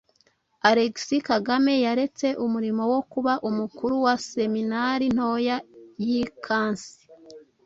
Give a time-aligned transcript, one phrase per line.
[0.69, 5.57] Alexis Kagame yaretse umurimo wo kuba umukuru wa Seminari ntoya
[6.05, 6.95] y’i Kansi.